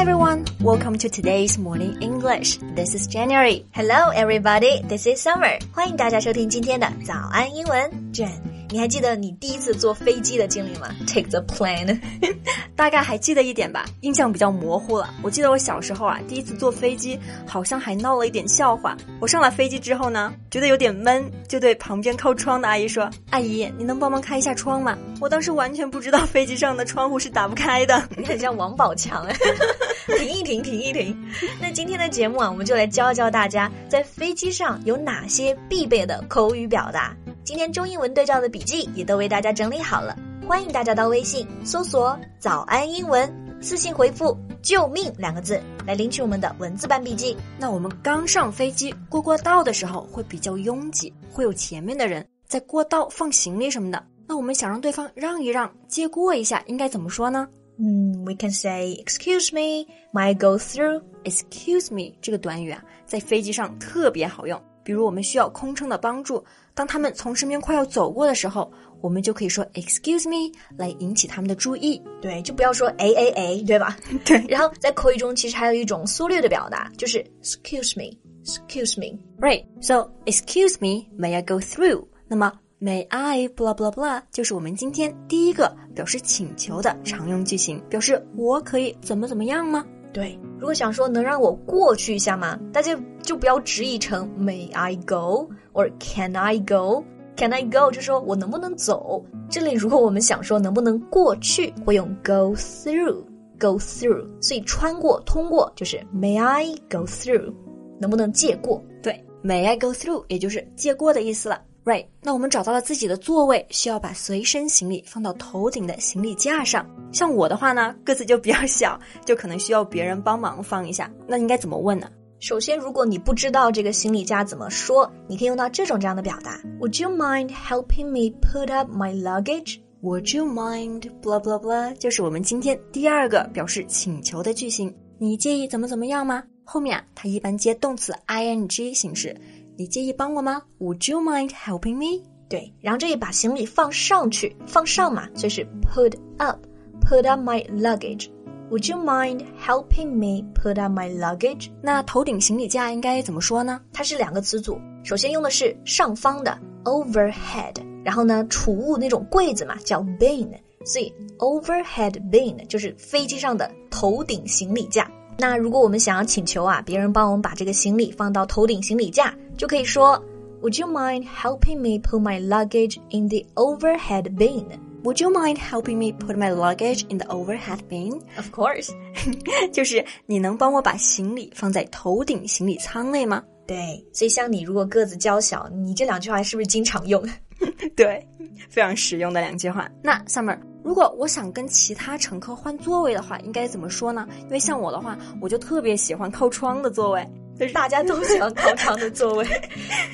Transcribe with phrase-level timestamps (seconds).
[0.00, 2.56] everyone, welcome to today's morning English.
[2.74, 3.66] This is January.
[3.72, 4.80] Hello, everybody.
[4.88, 5.58] This is Summer.
[5.70, 7.90] 欢迎大家收听今天的早安英文。
[8.10, 8.40] Jen，
[8.71, 11.99] 你还记得你第一次坐飞机的经历吗？Take the plane.
[12.73, 15.13] 大概还记得一点吧，印象比较模糊了。
[15.21, 18.95] 我记得我小时候啊，第一次坐飞机，好像还闹了一点笑话。
[19.19, 29.35] 我上了飞机之后呢，觉得有点闷，就对旁边靠窗的阿姨说：“阿姨，你能帮忙开一下窗吗？”我当时完全不知道飞机上的窗户是打不开的，你很像王宝强哎。
[30.17, 31.15] 停一停，停一停。
[31.61, 37.15] 那今天的节目啊，我们就来教教大家在飞机上有哪些必备的口语表达。
[37.43, 40.15] 今天中英文对照的笔记也都为大家整理好了，
[40.47, 43.27] 欢迎大家到微信搜索“早安英文”，
[43.59, 47.35] 私信回复“救命”两个字来领取我们的文字版笔记。
[47.57, 54.01] 那我们刚上飞机过过道的时候会比较拥挤，会有前面的人在过道放行李什么的。
[54.27, 57.47] 那我们想让对方让一让，借过一下，应该怎么说呢？
[57.79, 61.01] 嗯，we can say excuse me, my go through?
[61.23, 64.61] Excuse me 这个短语啊，在飞机上特别好用。
[64.83, 66.43] 比如我们需要空乘的帮助，
[66.73, 72.01] 当他们从身边快要走过的时候，我们就可以说 excuse me 来引起他们的注意。
[72.21, 73.97] 对，就不要说 a a a，对吧？
[74.25, 74.43] 对。
[74.47, 78.15] 然后在口语中其实还有一种缩略的表达，就是 excuse me,
[78.45, 79.17] excuse me.
[79.39, 79.65] Right.
[79.81, 82.05] So excuse me, may I go through?
[82.27, 82.51] 那么
[82.83, 89.85] May I blah blah blah 就是我们今天第一个表示请求的常用句型，表示我可以怎么怎么样吗？
[90.11, 92.59] 对，如果想说能让我过去一下吗？
[92.73, 97.03] 大家就不要直译成 May I go or Can I go?
[97.37, 99.23] Can I go 就说我能不能走？
[99.49, 103.23] 这里如果我们想说能不能过去，会用 go through
[103.59, 107.53] go through，所以穿过通过就是 May I go through？
[107.99, 108.83] 能不能借过？
[109.01, 111.61] 对，May I go through 也就是借过的意思了。
[111.83, 116.85] Right，那我们找到了自己的座位，需要把随身行李放到头顶的行李架上。
[117.11, 121.11] 像我的话呢，个子就比较小，就可能需要别人帮忙放一下。
[121.27, 122.07] 那应该怎么问呢？
[122.41, 131.93] 首先，如果你不知道这个行李架怎么说，你可以用到这种这样的表达：Would you mind helping me put up my luggage？Would you mind blah blah blah？
[131.97, 134.91] 就是我们今天第二个表示请求的句型。
[135.19, 136.43] 你介意怎么怎么样吗？
[136.63, 139.35] 后面啊，它一般接动词 ing 形式。
[139.77, 142.23] 你介意帮我吗？Would you mind helping me？
[142.49, 148.29] 对，然后这里把行李放上去，放上嘛，就是 put up，put up my luggage。
[148.71, 151.69] Would you mind helping me put up my luggage？
[151.81, 153.81] 那头顶行李架应该怎么说呢？
[153.91, 160.47] 它是两个词组，首先用的是上方的 overhead，然后呢，储物那种柜子嘛，叫 bin，
[160.85, 165.05] 所以 overhead bin 就是飞机上的头顶行李架。
[165.37, 170.17] 那如果我们想要请求啊，别人帮我们把这个行李放到头顶行李架，就可以说
[170.61, 174.63] ，Would you mind helping me put my luggage in the overhead bin?
[175.03, 178.21] Would you mind helping me put my luggage in the overhead bin?
[178.37, 178.91] Of course，
[179.73, 183.43] 就是你能帮我把行李放在头顶行李舱内吗？
[183.65, 187.23] 对，所以像你如果个子娇小，你这两句话是不是经常用？
[187.95, 188.23] 对，
[188.69, 189.89] 非常实用的两句话。
[190.03, 190.57] 那 Summer。
[190.83, 194.27] 如果我想跟其他乘客换座位的话，应该怎么说呢？
[194.45, 199.45] 因为像我的话，我就特别喜欢靠窗的座位，就是大家都喜欢靠窗的座位。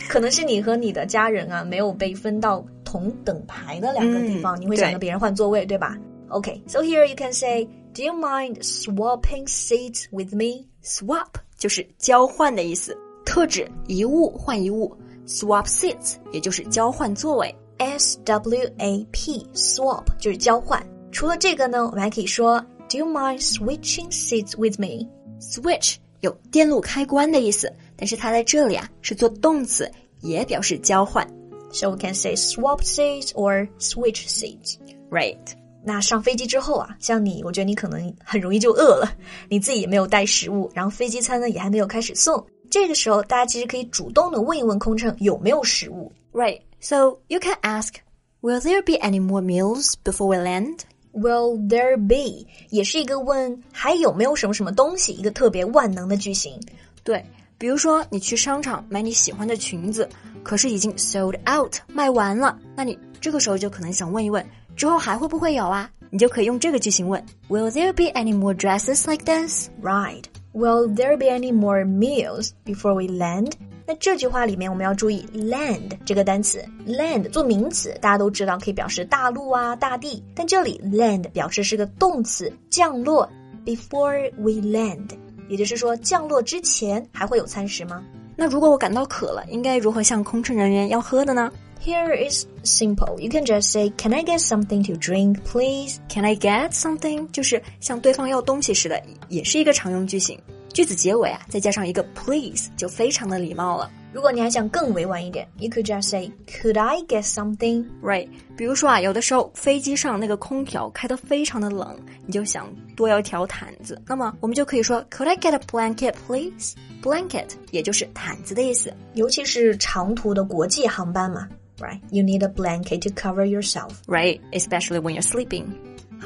[0.09, 5.98] 可能是你和你的家人啊，没有被分到同等排的两个地方，你会想跟别人换座位，对吧
[6.30, 11.28] ？OK，so here you can say，Do you mind swapping seats with me？Swap
[11.58, 14.96] 就是交换的意思，特指一物换一物。
[15.26, 17.53] Swap seats 也就是交换座位。
[17.80, 20.81] S W A P swap 就是交换。
[21.12, 25.06] 除了这个呢，我们还可以说 Do you mind switching seats with me?
[25.42, 31.28] Switch 有电路开关的意思，但是它在这里啊是做动词，也表示交换。
[31.72, 34.78] So we can say swap seats or switch seats.
[35.09, 35.38] Right.
[35.83, 39.09] 那上飞机之后啊，像你，我觉得你可能很容易就饿了，
[39.47, 42.45] 你自己也没有带食物，然后飞机餐呢也还没有开始送。
[42.69, 46.11] 这个时候，大家其实可以主动的问一问空乘有没有食物。
[46.33, 46.59] Right.
[46.79, 47.94] So you can ask,
[48.41, 50.81] Will there be any more meals before we land?
[51.11, 56.59] Will there be 也是一个问还有没有什么什么东西，一个特别万能的句型。
[57.03, 57.25] 对，
[57.58, 60.08] 比如说你去商场买你喜欢的裙子，
[60.47, 64.44] 可是已经 sold out 卖完了，那你这个时候就可能想问一问，
[64.78, 65.90] 之后还会不会有啊？
[66.09, 69.67] 你就可以用这个句型问，Will there be any more dresses like this?
[69.84, 70.23] Right.
[70.53, 73.52] Will there be any more meals before we land?
[73.85, 83.29] 那这句话里面我们要注意 land 这个单词，land 做名词，大家都知道可以表示大陆啊、大地，但这里 land 表示是个动词，降落。
[83.66, 85.09] Before we land，
[85.49, 88.02] 也就是说降落之前还会有餐食吗？
[88.39, 91.51] 那如果我感到渴了，应该如何向空乘人员要喝的呢
[91.84, 93.19] ？Here is simple.
[93.19, 97.28] You can just say, "Can I get something to drink, please?" Can I get something？
[97.31, 100.39] 就是向对方要东西时的，也是一个常用句型。
[100.73, 103.90] 句子结尾啊，再加上一个 please，就非常的礼貌了。
[104.14, 108.28] 如果你还想更委婉一点，you could just say, "Could I get something?" Right？
[108.55, 116.73] 比如说啊，有的时候飞机上那个空调开得非常的冷，你就想多要一条毯子，那么我们就可以说，Could I get a blanket, please?
[117.02, 118.93] Blanket 也就是毯子的意思。
[119.13, 121.47] 尤其是长途的国际航班嘛。
[121.79, 121.99] right?
[122.11, 124.02] You need a blanket to cover yourself.
[124.08, 125.66] Right, especially when you're sleeping.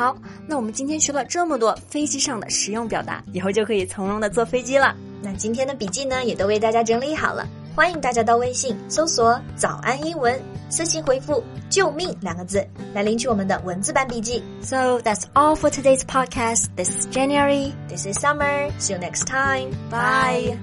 [0.02, 0.18] 好，
[0.48, 4.96] 那我们今天学了这么多飞机上的实用表达，以后就可以从容的坐飞机了。
[5.22, 14.42] 那今天的笔记呢，也都为大家整理好了，欢迎大家到微信搜索“早安英文”，私信回复“救命”两个字来领取我们的文字版笔记。
[14.64, 16.66] So that's all for today's podcast.
[16.76, 17.72] This is January.
[17.88, 18.72] This is Summer.
[18.80, 19.70] See you next time.
[19.92, 20.58] Bye.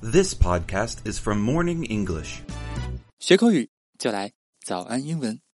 [0.00, 2.42] This podcast is from Morning English.
[3.18, 3.68] 学口语
[3.98, 4.30] 就来
[4.64, 5.45] 早安英文。